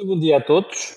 [0.00, 0.94] Bom dia a todos.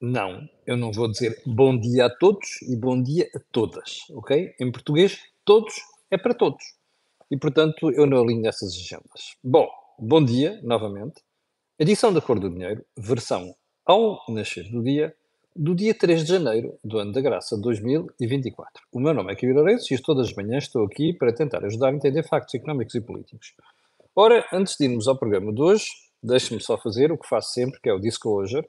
[0.00, 4.52] Não, eu não vou dizer bom dia a todos e bom dia a todas, ok?
[4.60, 5.72] Em português, todos
[6.10, 6.62] é para todos.
[7.30, 9.36] E, portanto, eu não alinho nessas agendas.
[9.44, 11.22] Bom, bom dia, novamente.
[11.78, 13.54] Edição da Cor do Dinheiro, versão
[13.84, 15.14] ao nascer do dia,
[15.54, 18.82] do dia 3 de janeiro do ano da graça 2024.
[18.90, 21.90] O meu nome é Kibir Lourenço e todas as manhãs estou aqui para tentar ajudar
[21.90, 23.54] a entender factos económicos e políticos.
[24.16, 25.86] Ora, antes de irmos ao programa de hoje,
[26.22, 28.68] deixe-me só fazer o que faço sempre, que é o Disclosure.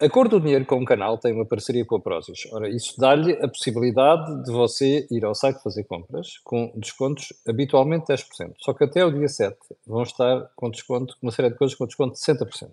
[0.00, 2.46] A Cor do Dinheiro com o canal tem uma parceria com a Prozis.
[2.52, 8.06] Ora, isso dá-lhe a possibilidade de você ir ao site fazer compras com descontos habitualmente
[8.06, 8.54] 10%.
[8.58, 11.84] Só que até o dia 7 vão estar com desconto, uma série de coisas com
[11.84, 12.70] desconto de 60%.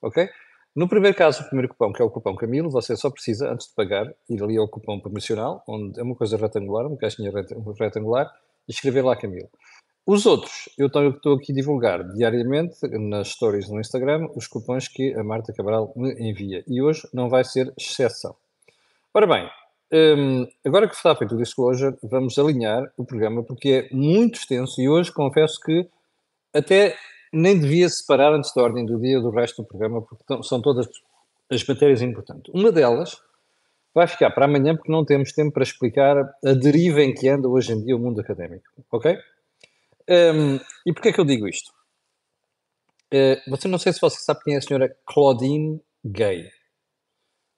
[0.00, 0.30] Ok?
[0.74, 3.68] No primeiro caso, o primeiro cupom, que é o cupom Camilo, você só precisa, antes
[3.68, 7.30] de pagar, ir ali ao cupom promocional, onde é uma coisa retangular, uma caixinha
[7.78, 8.30] retangular,
[8.66, 9.48] e escrever lá Camilo.
[10.06, 15.12] Os outros, eu estou aqui a divulgar diariamente nas stories no Instagram os cupons que
[15.14, 16.62] a Marta Cabral me envia.
[16.68, 18.36] E hoje não vai ser exceção.
[19.12, 19.50] Ora bem,
[19.92, 24.80] um, agora que está feito o disclosure, vamos alinhar o programa porque é muito extenso
[24.80, 25.88] e hoje confesso que
[26.54, 26.96] até
[27.32, 30.88] nem devia separar antes da ordem do dia do resto do programa porque são todas
[31.50, 32.54] as matérias importantes.
[32.54, 33.20] Uma delas
[33.92, 37.48] vai ficar para amanhã porque não temos tempo para explicar a deriva em que anda
[37.48, 39.18] hoje em dia o mundo académico, ok?
[40.08, 41.72] Um, e porquê é que eu digo isto?
[43.12, 46.48] Uh, você não sei se você sabe quem é a senhora Claudine Gay.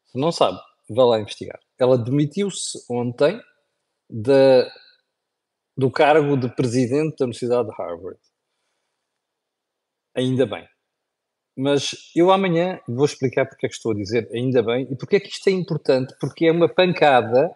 [0.07, 1.59] Se não sabe, vá lá investigar.
[1.79, 3.41] Ela demitiu-se ontem
[4.09, 4.71] da,
[5.77, 8.21] do cargo de presidente da Universidade de Harvard.
[10.15, 10.67] Ainda bem.
[11.57, 15.17] Mas eu amanhã vou explicar porque é que estou a dizer ainda bem e porque
[15.17, 17.55] é que isto é importante, porque é uma pancada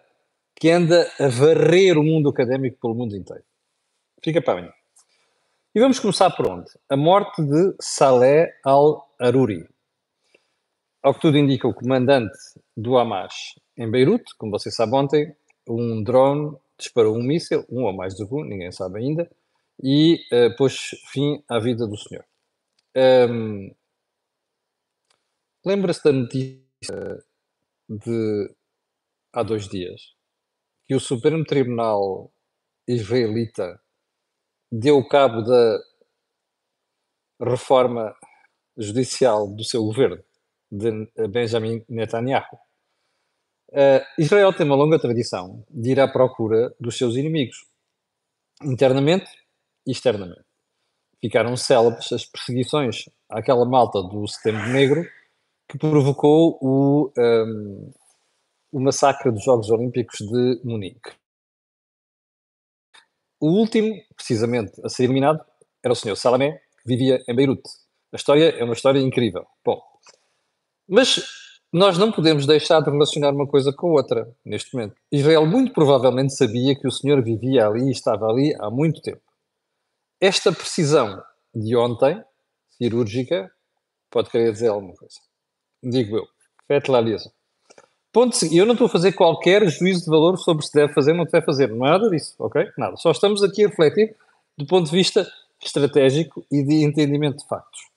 [0.55, 3.43] que anda a varrer o mundo académico pelo mundo inteiro.
[4.23, 4.73] Fica para amanhã.
[5.75, 6.69] E vamos começar por onde?
[6.87, 9.67] A morte de Saleh al-Aruri.
[11.01, 12.37] Ao que tudo indica, o comandante
[12.77, 13.33] do Hamas
[13.75, 15.35] em Beirute, como você sabe ontem,
[15.67, 19.27] um drone disparou um míssil, um ou mais que um, ninguém sabe ainda,
[19.81, 22.25] e uh, pôs fim à vida do senhor.
[22.95, 23.73] Um,
[25.65, 27.23] Lembra-se da notícia
[27.89, 28.55] de
[29.33, 30.13] há dois dias
[30.85, 32.31] que o Supremo Tribunal
[32.87, 33.81] israelita
[34.75, 35.79] deu cabo da
[37.39, 38.15] reforma
[38.75, 40.17] judicial do seu governo,
[40.71, 42.57] de Benjamin Netanyahu.
[43.69, 47.57] Uh, Israel tem uma longa tradição de ir à procura dos seus inimigos,
[48.63, 49.29] internamente
[49.85, 50.45] e externamente.
[51.21, 55.05] Ficaram célebres as perseguições àquela malta do Setembro Negro
[55.69, 57.93] que provocou o, um,
[58.71, 61.11] o massacre dos Jogos Olímpicos de Munique.
[63.43, 65.43] O último, precisamente, a ser eliminado
[65.83, 66.15] era o Sr.
[66.15, 67.69] Salamé, que vivia em Beirute.
[68.13, 69.45] A história é uma história incrível.
[69.65, 69.81] Bom,
[70.87, 71.21] mas
[71.69, 74.95] nós não podemos deixar de relacionar uma coisa com outra neste momento.
[75.11, 79.21] Israel muito provavelmente sabia que o senhor vivia ali e estava ali há muito tempo.
[80.21, 81.21] Esta precisão
[81.53, 82.23] de ontem,
[82.77, 83.51] cirúrgica,
[84.09, 85.19] pode querer dizer alguma coisa.
[85.83, 86.25] Digo eu.
[86.65, 87.29] Fete lá liaison.
[88.13, 91.13] Ponto seguinte, eu não estou a fazer qualquer juízo de valor sobre se deve fazer
[91.13, 92.69] ou não deve fazer, é nada disso, ok?
[92.77, 92.95] Nada.
[92.95, 94.15] Só estamos aqui a refletir
[94.55, 95.27] do ponto de vista
[95.59, 97.87] estratégico e de entendimento de factos.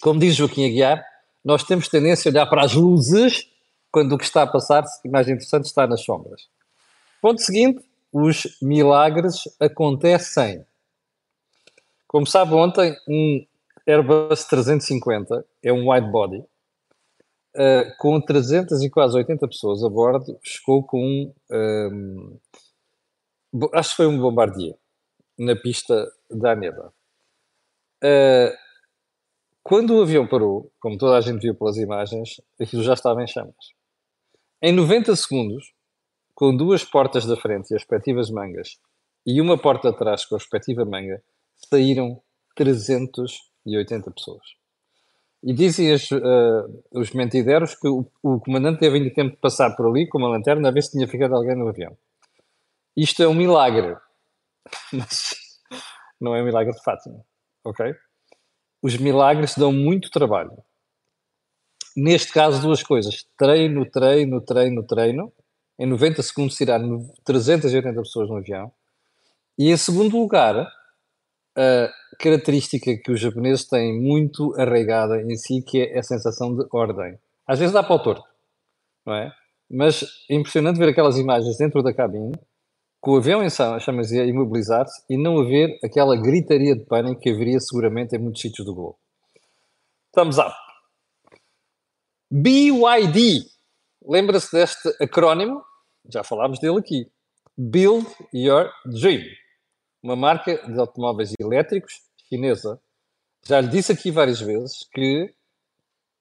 [0.00, 1.04] Como diz Joaquim Aguiar,
[1.44, 3.48] nós temos tendência a olhar para as luzes
[3.92, 6.48] quando o que está a passar-se, mais interessante, está nas sombras.
[7.22, 7.80] Ponto seguinte,
[8.12, 10.66] os milagres acontecem.
[12.08, 13.46] Como sabe, ontem um
[13.86, 16.44] Airbus 350 é um wide body
[17.56, 22.38] uh, com 300 e quase 80 pessoas a bordo, chegou com um,
[23.52, 24.76] um acho que foi um bombardier
[25.38, 26.92] na pista da Aneda.
[28.04, 28.54] Uh,
[29.62, 33.26] quando o avião parou, como toda a gente viu pelas imagens, aquilo já estava em
[33.26, 33.54] chamas.
[34.62, 35.72] Em 90 segundos,
[36.34, 38.78] com duas portas da frente e as respectivas mangas
[39.26, 41.20] e uma porta atrás com a respectiva manga,
[41.68, 42.22] saíram
[42.54, 44.55] 380 pessoas.
[45.46, 49.86] E dizem uh, os mentideros que o, o, comandante teve ainda tempo de passar por
[49.86, 51.96] ali com uma lanterna a ver se tinha ficado alguém no avião.
[52.96, 53.96] Isto é um milagre,
[54.92, 55.36] mas
[56.20, 57.24] não é um milagre de Fátima,
[57.64, 57.94] ok?
[58.82, 60.50] Os milagres dão muito trabalho.
[61.96, 65.32] Neste caso, duas coisas: treino, treino, treino, treino.
[65.78, 66.80] Em 90 segundos tirar
[67.22, 68.72] 380 pessoas no avião.
[69.56, 70.56] E em segundo lugar,
[71.56, 76.66] a característica que os japoneses têm muito arraigada em si, que é a sensação de
[76.72, 77.18] ordem.
[77.46, 78.24] Às vezes dá para o torto,
[79.04, 79.32] não é?
[79.70, 82.32] Mas é impressionante ver aquelas imagens dentro da cabine,
[83.00, 87.30] com o avião em chamas a imobilizar-se e não haver aquela gritaria de pânico que
[87.30, 88.98] haveria seguramente em muitos sítios do globo.
[90.12, 90.54] thumbs up.
[92.30, 93.44] BYD.
[94.04, 95.62] Lembra-se deste acrónimo?
[96.08, 97.10] Já falámos dele aqui.
[97.56, 99.22] Build Your Dream.
[100.06, 101.94] Uma marca de automóveis elétricos
[102.28, 102.80] chinesa.
[103.44, 105.34] Já lhe disse aqui várias vezes que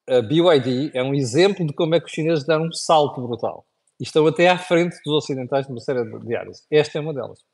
[0.09, 3.63] a BYD é um exemplo de como é que os chineses deram um salto brutal.
[3.99, 6.65] E estão até à frente dos ocidentais numa série de áreas.
[6.71, 7.45] Esta é uma delas.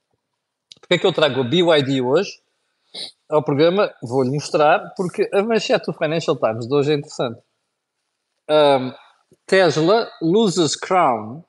[0.79, 2.31] Porquê é que eu trago a BYD hoje
[3.27, 3.93] ao programa?
[4.01, 7.41] Vou-lhe mostrar, porque a manchete do Financial Times de hoje é interessante.
[8.49, 8.93] Um,
[9.45, 11.43] Tesla loses crown.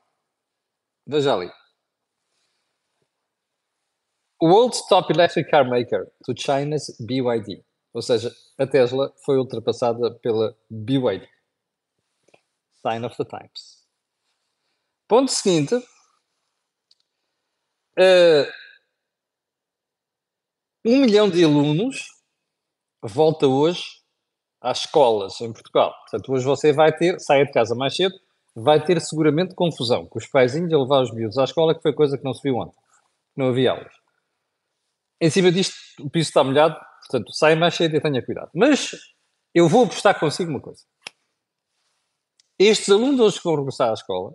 [1.06, 1.52] Veja ali.
[4.42, 7.64] World's top electric car maker to China's BYD.
[7.94, 11.28] Ou seja, a Tesla foi ultrapassada pela BYD.
[12.84, 13.86] Sign of the times.
[15.06, 15.76] Ponto seguinte.
[17.96, 18.50] Uh,
[20.84, 22.08] um milhão de alunos
[23.00, 23.84] volta hoje
[24.60, 25.94] às escolas em Portugal.
[26.00, 28.14] Portanto, hoje você vai ter, saia de casa mais cedo,
[28.56, 31.92] vai ter seguramente confusão com os paizinhos a levar os miúdos à escola, que foi
[31.92, 32.76] coisa que não se viu ontem.
[33.36, 34.01] Não havia aulas.
[35.22, 38.50] Em cima disto, o piso está molhado, portanto, saia mais cedo e tenha cuidado.
[38.52, 38.90] Mas
[39.54, 40.82] eu vou apostar consigo uma coisa.
[42.58, 44.34] Estes alunos hoje que vão regressar à escola,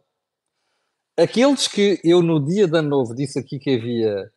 [1.18, 4.32] aqueles que eu no dia ano novo disse aqui que havia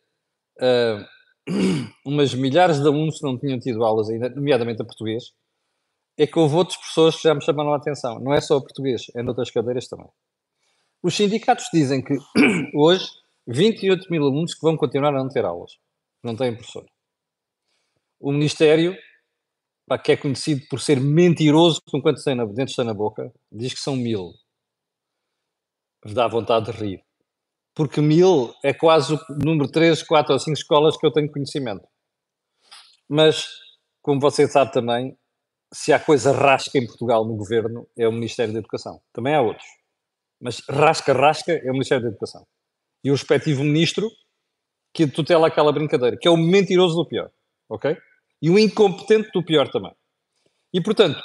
[0.59, 1.05] uh,
[2.05, 5.31] umas milhares de alunos que não tinham tido aulas ainda, nomeadamente a português,
[6.17, 8.19] é que houve outras pessoas que já me chamaram a atenção.
[8.19, 10.09] Não é só a português, é noutras cadeiras também.
[11.01, 12.17] Os sindicatos dizem que
[12.75, 13.07] hoje
[13.47, 15.79] 28 mil alunos que vão continuar a não ter aulas.
[16.23, 16.85] Não têm professor.
[18.19, 18.95] O Ministério,
[20.03, 23.73] que é conhecido por ser mentiroso com quantos tem na, dentes tem na boca, diz
[23.73, 24.31] que são mil.
[26.05, 27.03] Dá vontade de rir
[27.73, 31.87] porque mil é quase o número 3, 4 ou 5 escolas que eu tenho conhecimento.
[33.07, 33.45] Mas,
[34.01, 35.17] como você sabe também,
[35.73, 39.01] se há coisa rasca em Portugal no governo, é o Ministério da Educação.
[39.13, 39.65] Também há outros.
[40.39, 42.45] Mas rasca-rasca é o Ministério da Educação.
[43.03, 44.09] E o respectivo ministro
[44.93, 47.31] que tutela aquela brincadeira, que é o mentiroso do pior.
[47.69, 47.97] Ok?
[48.41, 49.93] E o incompetente do pior também.
[50.73, 51.21] E, portanto,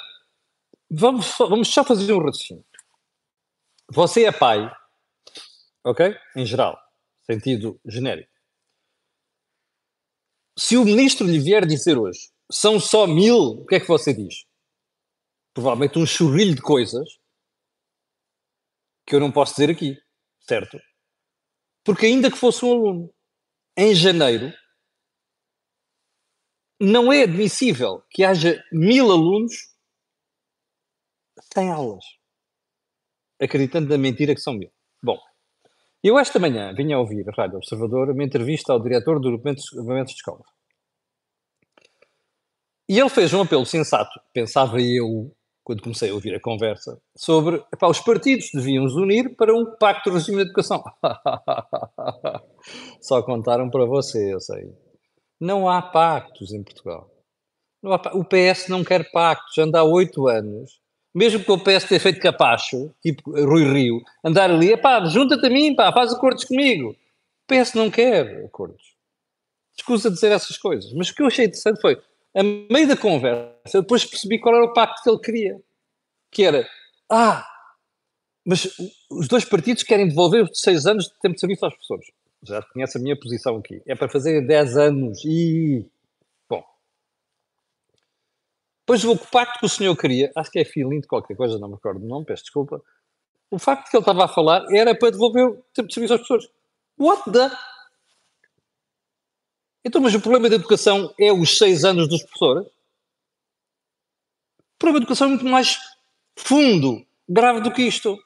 [0.89, 2.65] vamos, vamos só fazer um raciocínio.
[3.91, 4.69] Você é pai
[5.87, 6.15] ok?
[6.35, 6.77] Em geral,
[7.25, 8.31] sentido genérico.
[10.57, 14.13] Se o ministro lhe vier dizer hoje são só mil, o que é que você
[14.13, 14.45] diz?
[15.53, 17.07] Provavelmente um churrilho de coisas
[19.05, 19.97] que eu não posso dizer aqui,
[20.41, 20.77] certo?
[21.85, 23.13] Porque ainda que fosse um aluno,
[23.77, 24.51] em janeiro,
[26.81, 29.53] não é admissível que haja mil alunos
[31.53, 32.03] sem aulas,
[33.39, 34.71] acreditando na mentira que são mil.
[35.01, 35.19] Bom,
[36.03, 39.61] eu esta manhã vinha a ouvir a Rádio Observador uma entrevista ao diretor do Grupamento
[40.07, 40.47] de Escolas.
[42.89, 45.35] E ele fez um apelo sensato, pensava eu,
[45.67, 49.65] quando comecei a ouvir a conversa, sobre epá, os partidos deviam se unir para um
[49.77, 50.81] pacto de regime de educação.
[53.01, 54.73] Só contaram para você, eu sei.
[55.37, 57.11] Não há pactos em Portugal.
[58.13, 60.79] O PS não quer pactos, anda há oito anos
[61.13, 65.49] mesmo que o PS tenha feito capacho, tipo Rui Rio, andar ali, pá, junta-te a
[65.49, 66.91] mim, pá, faz acordos comigo.
[66.91, 66.95] O
[67.47, 68.95] PS não quer acordos.
[69.75, 70.93] Escusa dizer essas coisas.
[70.93, 71.99] Mas o que eu achei interessante foi,
[72.35, 75.61] a meio da conversa, depois percebi qual era o pacto que ele queria.
[76.31, 76.67] Que era,
[77.09, 77.45] ah,
[78.45, 78.69] mas
[79.09, 82.07] os dois partidos querem devolver os seis anos de tempo de serviço aos professores.
[82.43, 83.81] Já conhece a minha posição aqui.
[83.85, 85.25] É para fazer 10 anos.
[85.25, 85.85] E
[88.87, 91.67] Pois o pacto que o senhor queria, acho que é filhinho de qualquer coisa, não
[91.67, 92.81] me recordo o nome, peço desculpa.
[93.51, 96.21] O facto que ele estava a falar era para devolver o tempo de serviço às
[96.21, 96.49] pessoas.
[96.97, 97.51] What the?
[99.87, 102.67] Então, mas o problema da educação é os seis anos dos professores?
[102.67, 102.71] O
[104.77, 105.79] problema da educação é muito mais
[106.37, 108.21] fundo, grave do que isto.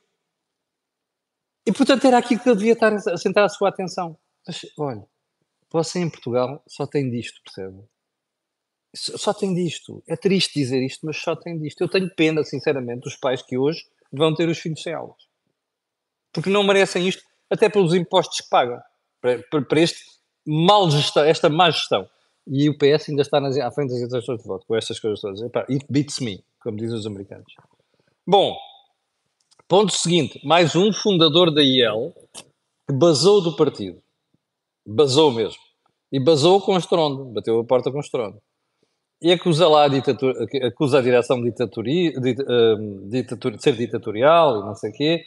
[1.63, 4.17] E, portanto, era aqui que ele devia estar a centrar a sua atenção.
[4.47, 5.05] Mas, olha,
[5.69, 7.83] você em Portugal só tem disto, percebe?
[8.95, 10.03] só tem disto.
[10.07, 11.79] É triste dizer isto, mas só tem disto.
[11.79, 15.27] Eu tenho pena, sinceramente, dos pais que hoje vão ter os filhos sem aulas.
[16.33, 18.81] Porque não merecem isto, até pelos impostos que pagam.
[19.21, 20.03] Para, para este
[20.45, 22.07] mal gestão, esta má gestão.
[22.47, 25.19] E o PS ainda está nas, à frente das intenções de voto, com estas coisas
[25.21, 25.41] todas.
[25.41, 27.53] Epá, it beats me, como dizem os americanos.
[28.27, 28.55] Bom,
[29.67, 30.39] ponto seguinte.
[30.45, 32.13] Mais um fundador da IEL
[32.87, 34.01] que basou do partido.
[34.85, 35.61] Basou mesmo.
[36.11, 37.25] E basou com estrondo.
[37.25, 38.41] Bateu a porta com estrondo
[39.21, 44.61] e acusa lá a, ditatura, acusa a direção de, de, um, ditatura, de ser ditatorial
[44.61, 45.23] e não sei o quê,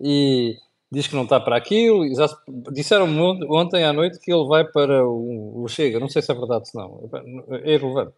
[0.00, 0.56] e
[0.92, 2.06] diz que não está para aquilo.
[2.14, 2.26] Já
[2.70, 3.18] disseram-me
[3.48, 5.98] ontem à noite que ele vai para o, Chega.
[5.98, 7.10] Não sei se é verdade ou não.
[7.56, 8.12] É irrelevante.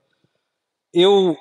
[0.93, 1.37] Eu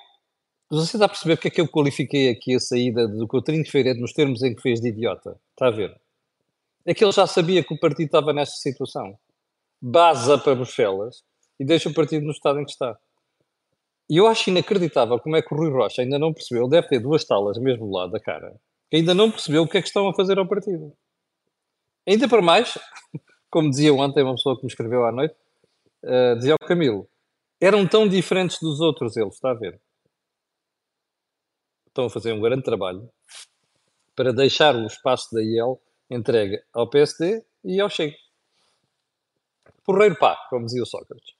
[0.69, 3.99] Você está a perceber porque é que eu qualifiquei aqui a saída do Coutinho Feiredo
[3.99, 5.39] nos termos em que fez de idiota?
[5.51, 5.99] Está a ver?
[6.85, 9.17] É que ele já sabia que o partido estava nesta situação.
[9.81, 11.23] Baza para Bruxelas
[11.59, 12.97] e deixa o partido no estado em que está.
[14.09, 16.87] E eu acho inacreditável como é que o Rui Rocha ainda não percebeu, ele deve
[16.89, 18.53] ter duas talas mesmo lado da cara,
[18.89, 20.93] que ainda não percebeu o que é que estão a fazer ao partido.
[22.05, 22.77] Ainda para mais,
[23.50, 25.36] como dizia ontem uma pessoa que me escreveu à noite,
[26.03, 27.07] uh, dizia ao Camilo,
[27.62, 29.79] eram tão diferentes dos outros eles, está a ver?
[31.88, 33.10] Estão a fazer um grande trabalho
[34.15, 35.79] para deixar o espaço da IEL
[36.10, 38.15] entregue ao PSD e ao Chega.
[39.86, 41.33] Porreiro pá, como dizia o Sócrates.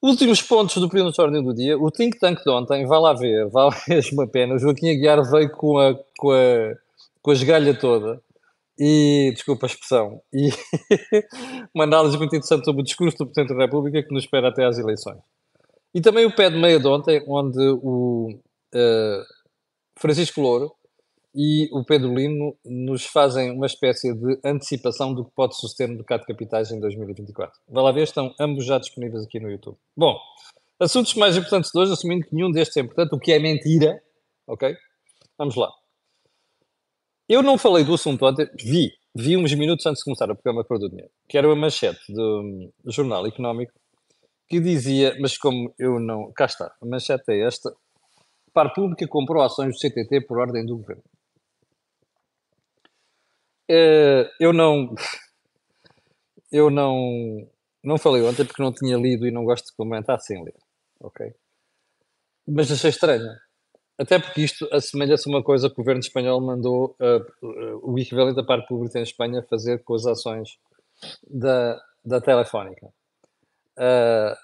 [0.00, 1.76] Últimos pontos do período de ordem do dia.
[1.76, 4.54] O think tank de ontem, vá lá ver, vale mesmo a pena.
[4.54, 6.76] O Joaquim Aguiar veio com a, com a,
[7.20, 8.22] com a esgalha toda
[8.78, 10.50] e, desculpa a expressão, e
[11.74, 14.64] uma análise muito interessante sobre o discurso do Presidente da República que nos espera até
[14.64, 15.18] às eleições.
[15.94, 18.28] E também o pé de meia de ontem, onde o
[18.74, 19.24] uh,
[19.98, 20.72] Francisco Louro
[21.34, 25.96] e o Pedro Lino nos fazem uma espécie de antecipação do que pode suceder no
[25.96, 27.58] mercado de capitais em 2024.
[27.68, 29.76] Vai lá ver, estão ambos já disponíveis aqui no YouTube.
[29.96, 30.16] Bom,
[30.78, 34.00] assuntos mais importantes de hoje, assumindo que nenhum destes é importante, o que é mentira,
[34.46, 34.76] ok?
[35.36, 35.70] Vamos lá.
[37.28, 40.64] Eu não falei do assunto ontem, vi, vi uns minutos antes de começar o programa
[40.64, 43.72] Cor do Dinheiro, que era uma manchete do Jornal Económico
[44.48, 46.32] que dizia, mas como eu não.
[46.32, 47.70] Cá está, a manchete é esta.
[48.52, 51.02] Par Pública comprou ações do CTT por ordem do governo.
[53.68, 54.94] Eh, eu não.
[56.50, 57.46] Eu não.
[57.84, 60.54] Não falei ontem porque não tinha lido e não gosto de comentar sem ler.
[60.98, 61.34] Ok?
[62.46, 63.28] Mas achei estranho.
[63.98, 67.98] Até porque isto assemelha-se a uma coisa que o governo espanhol mandou uh, uh, o
[67.98, 70.56] equivalente da parte pública em Espanha fazer com as ações
[71.28, 72.86] da, da Telefónica.
[73.76, 74.36] Uh,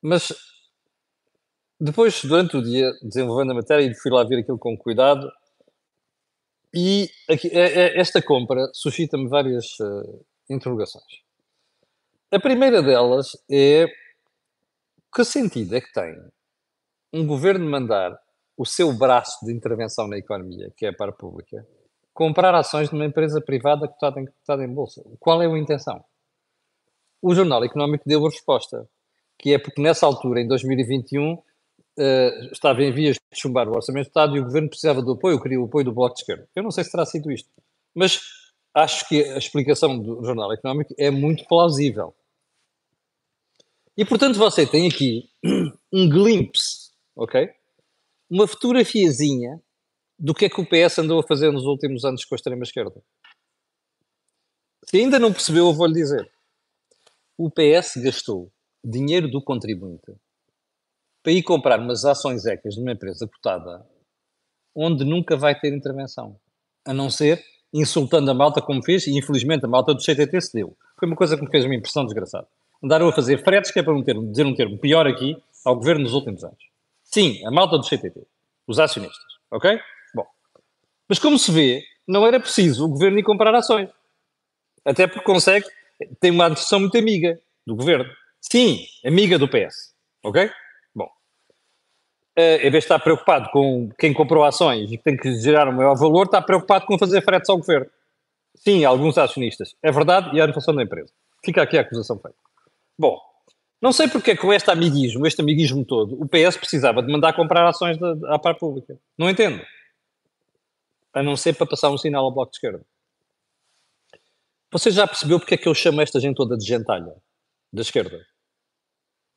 [0.00, 0.32] mas
[1.80, 5.30] depois, durante o dia, desenvolvendo a matéria, e fui lá ver aquilo com cuidado,
[6.74, 11.22] e aqui, é, é, esta compra suscita-me várias uh, interrogações.
[12.30, 13.86] A primeira delas é
[15.14, 16.14] que sentido é que tem
[17.12, 18.20] um governo mandar
[18.58, 21.64] o seu braço de intervenção na economia, que é para a pública,
[22.12, 25.00] comprar ações de uma empresa privada cotada em, em bolsa?
[25.20, 26.04] Qual é a intenção?
[27.22, 28.88] O Jornal Económico deu a resposta,
[29.38, 31.42] que é porque nessa altura, em 2021, uh,
[32.50, 35.40] estava em vias de chumbar o Orçamento de Estado e o Governo precisava do apoio,
[35.40, 36.48] queria o apoio do Bloco de Esquerda.
[36.56, 37.48] Eu não sei se terá sido isto,
[37.94, 38.20] mas
[38.74, 42.12] acho que a explicação do Jornal Económico é muito plausível.
[43.96, 45.28] E, portanto, você tem aqui
[45.92, 47.50] um glimpse, ok?
[48.30, 49.60] Uma fotografiazinha
[50.18, 53.02] do que é que o PS andou a fazer nos últimos anos com a extrema-esquerda.
[54.84, 56.30] Se ainda não percebeu, eu vou-lhe dizer.
[57.36, 58.50] O PS gastou
[58.84, 60.12] dinheiro do contribuinte
[61.22, 63.86] para ir comprar umas ações ECAs de uma empresa cotada
[64.74, 66.38] onde nunca vai ter intervenção.
[66.84, 70.52] A não ser insultando a malta como fez, e infelizmente a malta do CTT se
[70.54, 70.76] deu.
[70.98, 72.46] Foi uma coisa que me fez uma impressão desgraçada.
[72.82, 75.76] Andaram a fazer fretes, que é para um termo, dizer um termo pior aqui, ao
[75.76, 76.58] governo nos últimos anos.
[77.10, 78.26] Sim, a malta do CTT,
[78.66, 79.80] os acionistas, ok?
[80.14, 80.26] Bom,
[81.08, 83.88] mas como se vê, não era preciso o governo ir comprar ações.
[84.84, 85.66] Até porque consegue,
[86.20, 88.10] tem uma administração muito amiga do governo.
[88.40, 90.50] Sim, amiga do PS, ok?
[92.38, 95.68] uh, em vez de estar preocupado com quem comprou ações e que tem que gerar
[95.68, 97.86] um maior valor, está preocupado com fazer fretes ao governo.
[98.54, 99.74] Sim, alguns acionistas.
[99.82, 101.12] É verdade, e a inflação da empresa.
[101.44, 102.36] Fica aqui a acusação feita.
[102.98, 103.18] Bom,
[103.80, 107.32] não sei porque é com este amiguismo, este amiguismo todo, o PS precisava de mandar
[107.32, 108.98] comprar ações da, à parte pública.
[109.16, 109.64] Não entendo.
[111.12, 112.84] A não ser para passar um sinal ao Bloco de Esquerda.
[114.70, 117.14] Você já percebeu porque é que eu chamo esta gente toda de gentalha?
[117.72, 118.26] Da esquerda?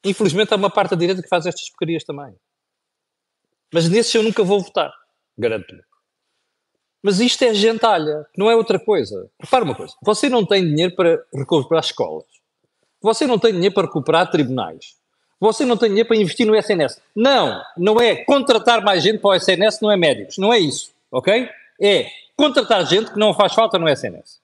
[0.03, 2.35] Infelizmente há uma parte da direita que faz estas porcarias também.
[3.73, 4.91] Mas nesses eu nunca vou votar,
[5.37, 5.83] garanto-lhe.
[7.01, 9.29] Mas isto é gentalha, não é outra coisa.
[9.39, 12.25] Repara uma coisa: você não tem dinheiro para recuperar escolas,
[13.01, 14.95] você não tem dinheiro para recuperar tribunais,
[15.39, 17.01] você não tem dinheiro para investir no SNS.
[17.15, 20.93] Não, não é contratar mais gente para o SNS, não é médicos, não é isso,
[21.11, 21.49] ok?
[21.81, 24.39] É contratar gente que não faz falta no SNS.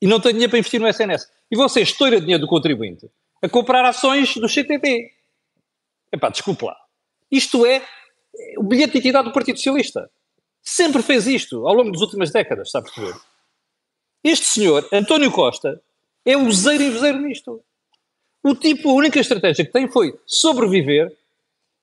[0.00, 1.28] E não tem dinheiro para investir no SNS.
[1.50, 3.10] E você estoura dinheiro do contribuinte
[3.42, 5.12] a comprar ações do CTT.
[6.12, 6.76] Epá, desculpe lá.
[7.30, 7.82] Isto é
[8.58, 10.08] o bilhete de identidade do Partido Socialista.
[10.62, 13.14] Sempre fez isto ao longo das últimas décadas, está a perceber?
[14.22, 15.82] Este senhor, António Costa,
[16.24, 17.62] é o zero e vezeiro nisto.
[18.42, 21.16] O tipo, a única estratégia que tem foi sobreviver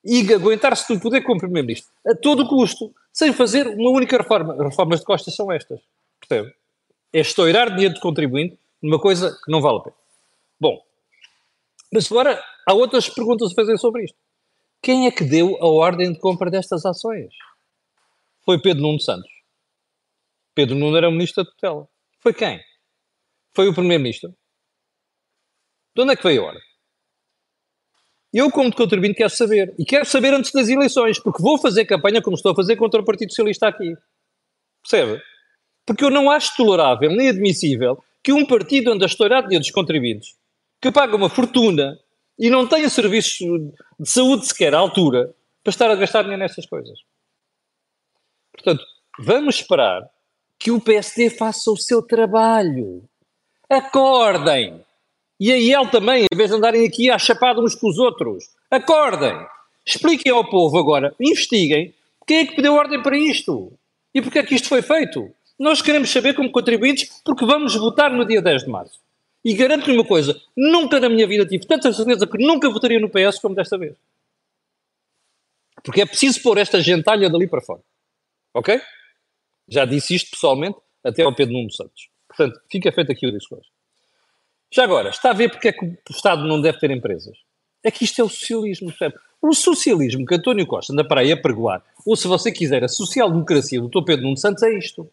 [0.03, 4.53] e aguentar-se no poder como Primeiro-Ministro, a todo custo, sem fazer uma única reforma.
[4.53, 5.79] As reformas de Costa são estas.
[6.19, 6.53] Percebe?
[7.13, 9.95] É estourar dinheiro de contribuinte numa coisa que não vale a pena.
[10.59, 10.81] Bom,
[11.91, 14.17] mas agora há outras perguntas a fazer sobre isto.
[14.81, 17.33] Quem é que deu a ordem de compra destas ações?
[18.45, 19.29] Foi Pedro Nuno Santos.
[20.55, 21.87] Pedro Nuno era o ministro da tutela.
[22.19, 22.61] Foi quem?
[23.53, 24.33] Foi o primeiro-ministro.
[25.96, 26.63] De onde é que veio a ordem?
[28.31, 29.74] Eu, como contribuinte, quero saber.
[29.77, 33.01] E quero saber antes das eleições, porque vou fazer campanha como estou a fazer contra
[33.01, 33.96] o Partido Socialista aqui.
[34.81, 35.22] Percebe?
[35.86, 39.72] Porque eu não acho tolerável nem admissível que um partido onde a estourar dinheiro dos
[39.72, 40.36] contribuintes,
[40.81, 41.98] que paga uma fortuna
[42.38, 43.38] e não tenha serviços
[44.00, 47.00] de saúde sequer à altura, para estar a gastar dinheiro nessas coisas.
[48.53, 48.84] Portanto,
[49.17, 50.10] vamos esperar
[50.58, 53.03] que o PSD faça o seu trabalho.
[53.69, 54.86] Acordem!
[55.39, 58.50] E a IEL também, em vez de andarem aqui à chapada uns com os outros.
[58.69, 59.34] Acordem!
[59.86, 61.93] Expliquem ao povo agora, investiguem,
[62.27, 63.74] quem é que deu ordem para isto?
[64.13, 65.34] E porquê é que isto foi feito?
[65.58, 69.00] Nós queremos saber como contribuintes, porque vamos votar no dia 10 de março.
[69.43, 73.10] E garanto-lhe uma coisa, nunca na minha vida tive tanta certeza que nunca votaria no
[73.10, 73.96] PS como desta vez.
[75.84, 77.81] Porque é preciso pôr esta gentalha dali para fora.
[78.53, 78.79] Ok?
[79.67, 82.10] Já disse isto pessoalmente até ao Pedro Nuno Santos.
[82.27, 83.69] Portanto, fica feito aqui o discurso.
[84.71, 87.38] Já agora, está a ver porque é que o Estado não deve ter empresas?
[87.83, 89.15] É que isto é o socialismo, percebe?
[89.41, 92.88] O socialismo que António Costa anda para aí a pregoar, ou se você quiser, a
[92.88, 94.03] social-democracia do Dr.
[94.03, 95.09] Pedro Nuno Santos é isto.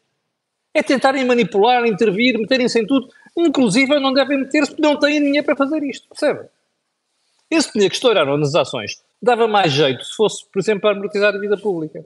[0.75, 3.09] É tentarem manipular, intervir, meterem-se em tudo.
[3.37, 6.49] Inclusive, não devem meter-se porque não têm dinheiro para fazer isto, percebe?
[7.51, 11.35] Esse dinheiro que estouraram nas ações dava mais jeito se fosse, por exemplo, para amortizar
[11.35, 12.05] a vida pública.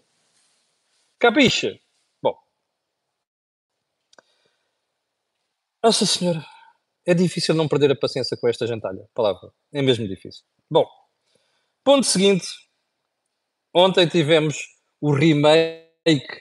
[1.19, 1.78] Capixa?
[2.23, 2.38] Bom.
[5.83, 6.45] Nossa Senhora.
[7.07, 9.09] É difícil não perder a paciência com esta gentalha.
[9.14, 9.50] Palavra.
[9.73, 10.45] É mesmo difícil.
[10.71, 10.87] Bom,
[11.83, 12.47] ponto seguinte.
[13.75, 14.57] Ontem tivemos
[15.00, 16.40] o remake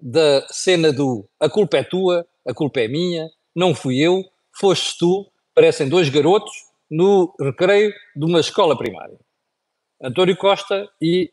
[0.00, 4.24] da cena do a culpa é tua, a culpa é minha, não fui eu,
[4.58, 5.30] foste tu.
[5.54, 6.52] Parecem dois garotos
[6.90, 9.18] no recreio de uma escola primária.
[10.02, 11.30] António Costa e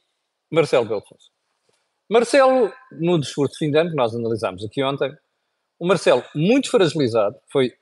[0.52, 1.32] Marcelo Belfonso.
[2.10, 5.14] Marcelo, no discurso de fim de ano que nós analisámos aqui ontem,
[5.80, 7.74] o Marcelo, muito fragilizado, foi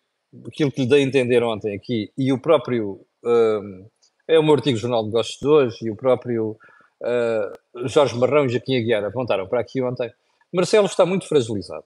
[0.48, 3.00] aquilo que lhe dei a entender ontem aqui, e o próprio.
[3.24, 3.88] Um,
[4.28, 6.58] é o meu artigo do Jornal de Negócios de hoje, e o próprio
[7.02, 10.12] uh, Jorge Marrão e Jaquim Aguiar apontaram para aqui ontem.
[10.52, 11.86] Marcelo está muito fragilizado.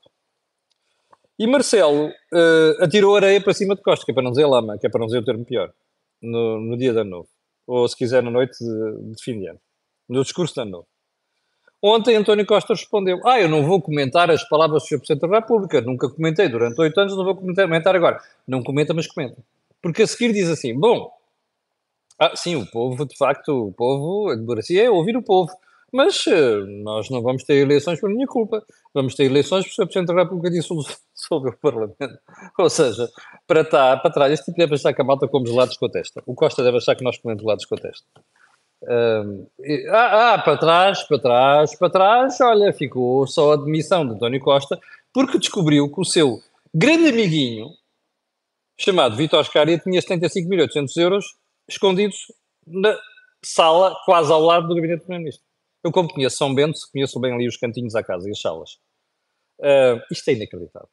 [1.38, 4.78] E Marcelo uh, atirou areia para cima de Costa, que é para não dizer lama,
[4.78, 5.74] que é para não dizer o termo pior,
[6.22, 7.30] no, no dia ano novo.
[7.68, 9.60] Ou se quiser, na noite de, de fim de ano.
[10.08, 10.88] No discurso ano novo.
[11.82, 14.98] Ontem António Costa respondeu: Ah, eu não vou comentar as palavras do Sr.
[15.00, 18.20] Presidente da República, nunca comentei durante oito anos, não vou comentar agora.
[18.48, 19.38] Não comenta, mas comenta.
[19.82, 21.10] Porque a seguir diz assim: Bom,
[22.20, 25.50] ah, sim, o povo, de facto, o povo, a democracia é ouvir o povo.
[25.92, 28.64] Mas uh, nós não vamos ter eleições por minha culpa.
[28.94, 29.88] Vamos ter eleições porque o Sr.
[29.88, 30.68] Presidente da República disse
[31.14, 32.20] sobre o Parlamento.
[32.58, 33.10] Ou seja,
[33.48, 35.90] para, tá, para trás, este tipo deve achar que a malta come gelados com a
[35.90, 36.22] testa.
[36.26, 38.06] O Costa deve achar que nós comemos gelados com a testa.
[38.88, 44.40] Ah, ah, para trás, para trás, para trás, olha, ficou só a demissão de António
[44.40, 44.80] Costa,
[45.14, 46.40] porque descobriu que o seu
[46.74, 47.70] grande amiguinho,
[48.80, 51.26] chamado Vitor Oscaria, tinha 75.800 euros
[51.68, 52.32] escondidos
[52.66, 52.98] na
[53.44, 55.46] sala quase ao lado do gabinete do Primeiro-Ministro.
[55.84, 58.78] Eu, como conheço São Bento, conheço bem ali os cantinhos à casa e as salas.
[59.60, 60.90] Uh, isto é inacreditável.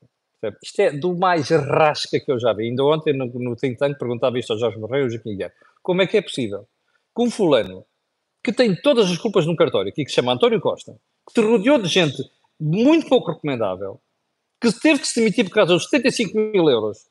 [0.63, 2.69] Isto é do mais rasca que eu já vi.
[2.69, 5.55] Ainda ontem, no, no Think Tank, perguntava isto ao Jorge Morreiro e ao Joaquim Guilherme.
[5.83, 6.69] Como é que é possível
[7.25, 7.85] um fulano
[8.43, 11.41] que tem todas as culpas no cartório aqui, que se chama António Costa, que te
[11.41, 12.17] rodeou de gente
[12.61, 14.01] muito pouco recomendável,
[14.61, 17.09] que teve que se demitir por causa dos 75 mil euros,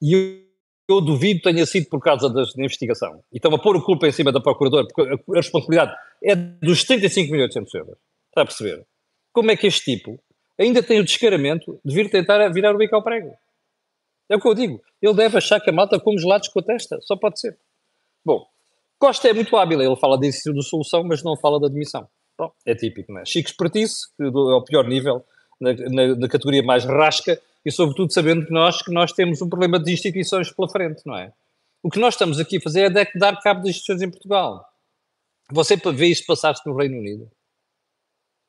[0.00, 0.46] e eu,
[0.88, 4.12] eu duvido tenha sido por causa da investigação, e estão a pôr a culpa em
[4.12, 7.56] cima da Procuradora, porque a, a responsabilidade é dos 75 mil euros.
[7.56, 8.86] Está a perceber?
[9.32, 10.18] Como é que este tipo
[10.58, 13.34] ainda tem o descaramento de vir tentar virar o bico ao prego?
[14.28, 14.82] É o que eu digo.
[15.00, 16.98] Ele deve achar que a malta come gelados com a testa.
[17.02, 17.58] Só pode ser.
[18.26, 18.44] Bom,
[18.98, 22.08] Costa é muito hábil, ele fala de de solução, mas não fala da admissão.
[22.36, 23.24] Bom, é típico, não é?
[23.24, 25.24] Chico Espertice, que é pior nível,
[25.60, 29.48] na, na, na, categoria mais rasca, e sobretudo sabendo que nós, que nós temos um
[29.48, 31.32] problema de instituições pela frente, não é?
[31.84, 34.66] O que nós estamos aqui a fazer é dar cabo das instituições em Portugal.
[35.52, 37.30] Você vê isso passar-se no Reino Unido.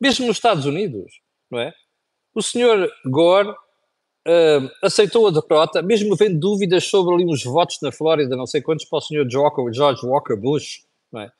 [0.01, 1.71] Mesmo nos Estados Unidos, não é?
[2.33, 3.53] O senhor Gore
[4.27, 8.61] uh, aceitou a derrota, mesmo havendo dúvidas sobre ali uns votos na Flórida, não sei
[8.61, 11.31] quantos, para o senhor George Walker Bush, não é?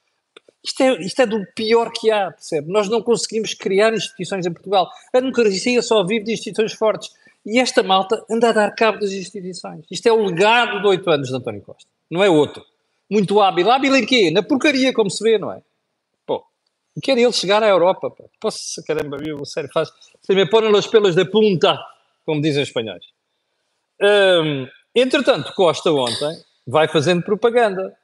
[0.64, 2.70] Isto é, isto é do pior que há, percebe?
[2.72, 4.90] Nós não conseguimos criar instituições em Portugal.
[5.14, 7.10] A democracia só vive de instituições fortes.
[7.46, 9.86] E esta malta anda a dar cabo das instituições.
[9.90, 11.90] Isto é o legado de oito anos de António Costa.
[12.12, 12.66] Não é outro.
[13.10, 13.72] Muito hábil.
[13.72, 14.30] Hábil em quê?
[14.30, 15.62] Na porcaria, como se vê, não é?
[16.26, 16.44] Pô,
[17.02, 18.10] quer ele chegar à Europa.
[18.10, 18.30] Pô.
[18.38, 19.46] Posso, caramba, viu?
[19.46, 19.90] Sério, faz...
[20.20, 21.80] Se me põe os pelos de punta
[22.28, 23.06] como dizem os espanhóis.
[24.02, 26.38] Um, entretanto, Costa ontem
[26.68, 27.98] vai fazendo propaganda.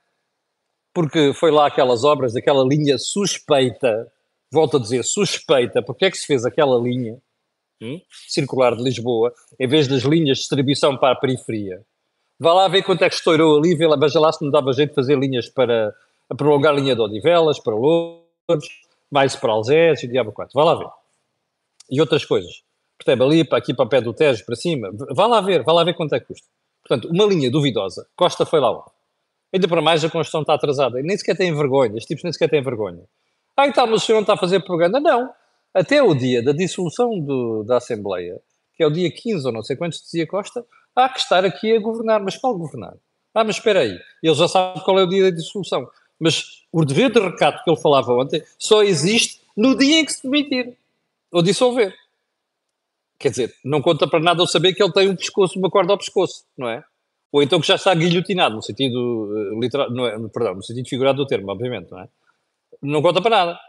[0.94, 4.12] porque foi lá aquelas obras daquela linha suspeita,
[4.52, 7.20] volto a dizer suspeita, porque é que se fez aquela linha
[7.82, 11.82] hum, circular de Lisboa, em vez das linhas de distribuição para a periferia?
[12.40, 14.96] Vá lá ver quanto é que estourou ali, veja lá se não dava jeito de
[14.96, 15.94] fazer linhas para
[16.38, 18.70] prolongar a linha de Odivelas, para Louros,
[19.12, 20.54] mais para Algés e diabo 4.
[20.54, 20.90] Vá lá ver.
[21.90, 22.64] E outras coisas.
[23.04, 23.24] Percebe?
[23.24, 24.90] Ali, para aqui para pé do Tejo, para cima.
[25.12, 26.48] Vá lá ver, vá lá ver quanto é que custa.
[26.88, 28.08] Portanto, uma linha duvidosa.
[28.16, 28.92] Costa foi lá onde?
[29.54, 31.02] Ainda para mais a construção está atrasada.
[31.02, 31.92] Nem sequer têm vergonha.
[31.92, 33.04] Estes tipos nem sequer têm vergonha.
[33.56, 35.00] Ah, então, mas o senhor não está a fazer propaganda?
[35.00, 35.30] Não.
[35.74, 38.40] Até o dia da dissolução do, da Assembleia,
[38.76, 41.76] que é o dia 15 ou não sei quantos, dizia Costa, há que estar aqui
[41.76, 42.22] a governar.
[42.24, 42.96] Mas qual governar?
[43.34, 43.98] Ah, mas espera aí.
[44.22, 45.88] Ele já sabe qual é o dia da dissolução.
[46.20, 50.14] Mas o dever de recato que ele falava ontem só existe no dia em que
[50.14, 50.76] se demitir
[51.32, 51.94] ou dissolver.
[53.24, 55.94] Quer dizer, não conta para nada eu saber que ele tem um pescoço, uma corda
[55.94, 56.84] ao pescoço, não é?
[57.32, 60.90] Ou então que já está guilhotinado, no sentido uh, literal, não é, perdão, no sentido
[60.90, 62.10] figurado do termo, obviamente, não é?
[62.82, 63.60] Não conta para nada.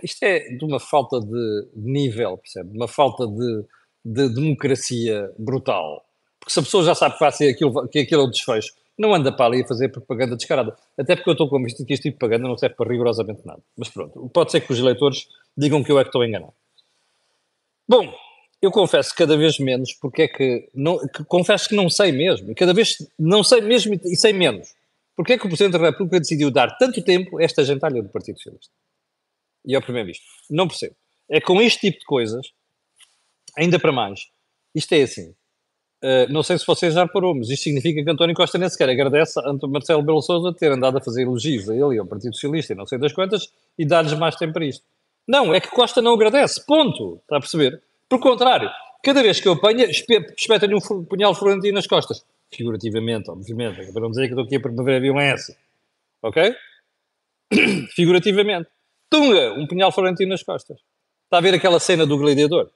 [0.00, 2.70] Isto é de uma falta de nível, percebe?
[2.72, 3.64] Uma falta de,
[4.04, 6.04] de democracia brutal.
[6.38, 8.72] Porque se a pessoa já sabe que vai ser aquilo, que aquilo é o desfecho,
[8.96, 10.76] não anda para ali a fazer propaganda descarada.
[10.96, 13.60] Até porque eu estou convencido que este tipo de propaganda não serve para rigorosamente nada.
[13.76, 16.54] Mas pronto, pode ser que os eleitores digam que eu é que estou enganado.
[17.88, 18.14] Bom,
[18.62, 22.54] eu confesso cada vez menos, porque é que, não, que confesso que não sei mesmo,
[22.54, 24.74] cada vez não sei mesmo e sei menos.
[25.16, 28.08] Porque é que o Presidente da República decidiu dar tanto tempo a esta gentalha do
[28.08, 28.72] Partido Socialista?
[29.66, 30.26] E ao Primeiro-Ministro.
[30.48, 30.94] Não percebo.
[31.28, 32.52] É com este tipo de coisas,
[33.56, 34.28] ainda para mais,
[34.74, 35.34] isto é assim.
[36.02, 38.88] Uh, não sei se vocês já reparou, mas isto significa que António Costa nem sequer
[38.88, 42.34] agradece a Marcelo Belo Souza ter andado a fazer elogios a ele e ao Partido
[42.34, 44.82] Socialista e não sei das quantas e dar-lhes mais tempo para isto.
[45.28, 46.64] Não, é que Costa não agradece.
[46.64, 47.20] Ponto.
[47.22, 47.82] Está a perceber?
[48.10, 48.68] Por contrário,
[49.04, 52.26] cada vez que eu apanho, espeta-lhe um punhal florentino nas costas.
[52.52, 55.56] Figurativamente, obviamente, para não dizer que estou aqui a promover a violência.
[56.20, 56.52] Ok?
[57.94, 58.68] Figurativamente.
[59.08, 60.80] Tunga, um punhal florentino nas costas.
[61.24, 62.72] Está a ver aquela cena do gladiador,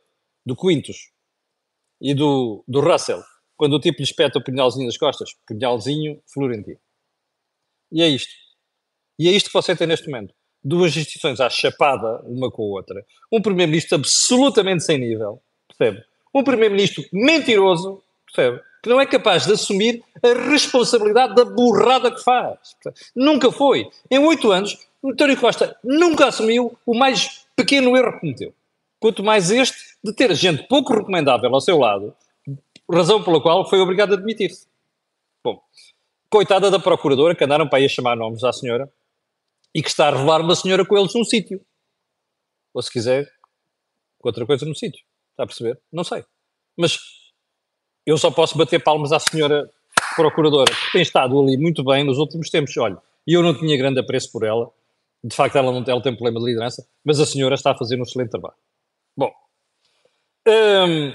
[0.46, 1.10] do Quintus
[2.00, 3.20] e do, do Russell,
[3.56, 5.30] quando o tipo lhe espeta o punhalzinho nas costas.
[5.48, 6.78] Punhalzinho florentino.
[7.90, 8.32] E é isto.
[9.18, 10.32] E é isto que você tem neste momento
[10.64, 16.02] duas instituições à chapada uma com a outra, um primeiro-ministro absolutamente sem nível, percebe?
[16.34, 18.60] Um primeiro-ministro mentiroso, percebe?
[18.82, 22.58] Que não é capaz de assumir a responsabilidade da burrada que faz.
[23.14, 23.88] Nunca foi.
[24.10, 28.54] Em oito anos, António Costa nunca assumiu o mais pequeno erro que cometeu.
[28.98, 32.14] Quanto mais este de ter gente pouco recomendável ao seu lado,
[32.90, 34.66] razão pela qual foi obrigado a demitir-se.
[35.42, 35.60] Bom,
[36.30, 38.90] coitada da procuradora, que andaram para aí a chamar nomes à senhora,
[39.74, 41.60] e que está a revelar uma senhora com eles num sítio.
[42.72, 43.30] Ou se quiser,
[44.18, 45.04] com outra coisa no sítio.
[45.32, 45.80] Está a perceber?
[45.92, 46.24] Não sei.
[46.78, 46.98] Mas
[48.06, 49.70] eu só posso bater palmas à senhora
[50.14, 52.76] procuradora, que tem estado ali muito bem nos últimos tempos.
[52.76, 54.70] Olha, eu não tinha grande apreço por ela.
[55.22, 57.98] De facto, ela não ela tem problema de liderança, mas a senhora está a fazer
[57.98, 58.56] um excelente trabalho.
[59.16, 59.32] Bom.
[60.46, 61.14] Hum,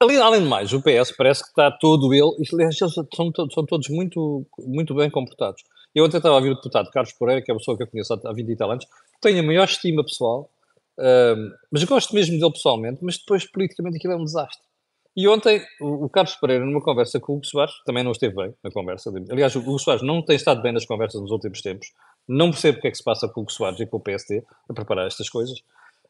[0.00, 2.30] além de mais, o PS parece que está todo ele.
[2.38, 5.62] Eles são, são todos muito, muito bem comportados.
[5.94, 7.86] Eu ontem estava a ouvir o deputado Carlos Pereira, que é uma pessoa que eu
[7.86, 8.86] conheço há 20 e tal anos,
[9.20, 10.50] tenho a maior estima pessoal,
[11.70, 14.64] mas gosto mesmo dele pessoalmente, mas depois politicamente aquilo é um desastre.
[15.16, 18.54] E ontem o, Carlos Pereira, numa conversa com o Hugo Soares, também não esteve bem
[18.64, 19.12] na conversa.
[19.30, 21.92] Aliás, o Hugo Soares não tem estado bem nas conversas nos últimos tempos.
[22.26, 24.00] Não percebo o que é que se passa com o Hugo Soares e com o
[24.00, 25.56] PST a preparar estas coisas.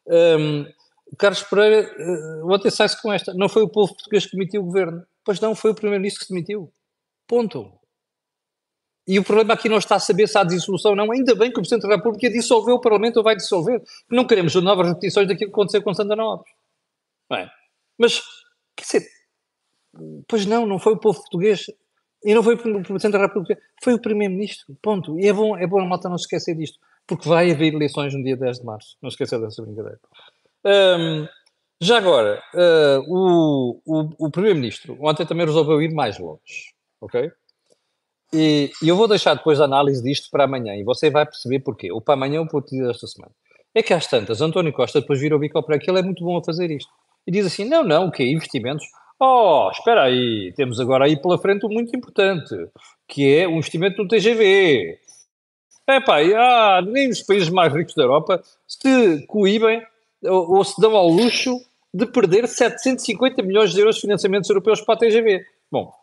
[0.07, 0.65] Um,
[1.19, 3.31] Carlos Pereira uh, ontem sai-se com esta.
[3.35, 5.03] Não foi o povo português que demitiu o governo.
[5.23, 6.71] Pois não, foi o primeiro-ministro que demitiu.
[7.27, 7.71] Ponto.
[9.07, 11.11] E o problema aqui não está a saber se há dissolução não.
[11.11, 13.81] Ainda bem que o Presidente da República dissolveu o Parlamento ou vai dissolver.
[14.09, 16.23] Não queremos novas repetições daquilo que aconteceu com Santana.
[17.29, 17.49] Não é?
[17.97, 18.21] Mas,
[18.75, 19.09] quer dizer,
[20.27, 21.67] pois não, não foi o povo português
[22.23, 24.75] e não foi o Presidente da República, foi o Primeiro-Ministro.
[24.81, 25.19] Ponto.
[25.19, 28.13] E é bom, é bom a malta não se esquecer disto, porque vai haver eleições
[28.15, 28.97] no dia 10 de março.
[29.01, 29.99] Não esquecer dessa brincadeira.
[30.65, 31.27] Um,
[31.79, 36.73] já agora, uh, o, o, o Primeiro-Ministro ontem também resolveu ir mais longe.
[36.99, 37.31] Ok?
[38.33, 41.59] E, e, eu vou deixar depois a análise disto para amanhã e você vai perceber
[41.59, 41.91] porquê.
[41.91, 43.31] O para amanhã é o partido desta semana.
[43.73, 46.37] É que às tantas, António Costa depois vira o bico para aquilo, é muito bom
[46.37, 46.89] a fazer isto.
[47.27, 48.23] E diz assim: não, não, o quê?
[48.23, 48.85] Investimentos?
[49.19, 52.53] Oh, espera aí, temos agora aí pela frente um muito importante,
[53.07, 54.97] que é o investimento no TGV.
[55.87, 59.81] É pá, ah, nem os países mais ricos da Europa se coíbem
[60.23, 61.57] ou, ou se dão ao luxo
[61.93, 65.45] de perder 750 milhões de euros de financiamentos europeus para a TGV.
[65.71, 65.93] Bom,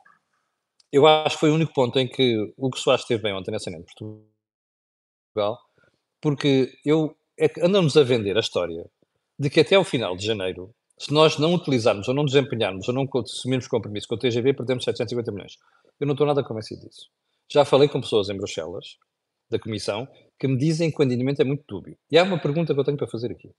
[0.93, 3.51] eu acho que foi o único ponto em que o que Soares esteve bem ontem
[3.51, 3.85] nessa de
[5.35, 5.59] Portugal,
[6.21, 8.85] porque eu, é andamos a vender a história
[9.39, 12.95] de que até o final de janeiro, se nós não utilizarmos ou não desempenharmos ou
[12.95, 15.57] não assumirmos compromisso com o TGV, perdemos 750 milhões.
[15.99, 17.09] Eu não estou nada convencido disso.
[17.51, 18.99] Já falei com pessoas em Bruxelas,
[19.51, 20.07] da Comissão,
[20.39, 21.97] que me dizem que o entendimento é muito dúbio.
[22.11, 23.51] E há uma pergunta que eu tenho para fazer aqui.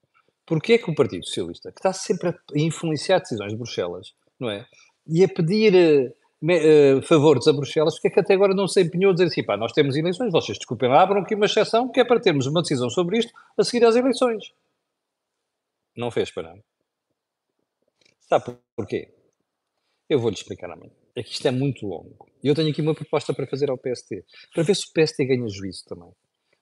[0.46, 4.50] Porquê é que o Partido Socialista, que está sempre a influenciar decisões de Bruxelas, não
[4.50, 4.66] é?
[5.08, 8.82] E a pedir uh, uh, favores a Bruxelas, porque é que até agora não se
[8.82, 12.00] empenhou a dizer assim, pá, nós temos eleições, vocês desculpem, abram aqui uma exceção que
[12.00, 14.54] é para termos uma decisão sobre isto a seguir às eleições.
[15.96, 16.64] Não fez para nada.
[18.22, 19.14] Sabe porquê?
[20.10, 20.92] Eu vou-lhe explicar amanhã.
[21.16, 22.28] É que isto é muito longo.
[22.44, 25.26] E eu tenho aqui uma proposta para fazer ao PST, para ver se o PST
[25.26, 26.12] ganha juízo também.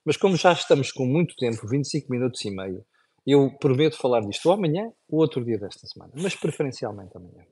[0.04, 2.86] Mas como já estamos com muito tempo, 25 minutos e meio,
[3.26, 7.46] eu prometo falar disto ou amanhã ou outro dia desta semana, mas preferencialmente amanhã.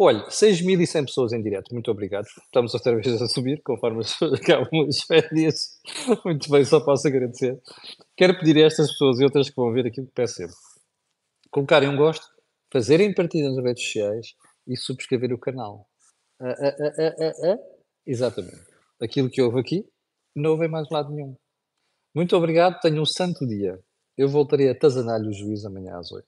[0.00, 2.24] Olha, 6.100 pessoas em direto, muito obrigado.
[2.24, 5.80] Estamos outra vez a subir, conforme acabam as férias.
[6.24, 7.60] Muito bem, só posso agradecer.
[8.16, 10.54] Quero pedir a estas pessoas e outras que vão ver aquilo que peço sempre.
[11.50, 12.24] Colocarem um gosto,
[12.72, 14.34] fazerem partida nas redes sociais
[14.68, 15.88] e subscrever o canal.
[16.40, 17.58] Ah, ah, ah,
[18.06, 18.68] Exatamente.
[19.02, 19.84] Aquilo que houve aqui,
[20.34, 21.36] não houve mais lado nenhum.
[22.14, 23.76] Muito obrigado, tenham um santo dia.
[24.16, 26.24] Eu voltarei a tazanar-lhe o juiz amanhã às 8.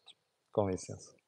[0.52, 1.19] Com licença.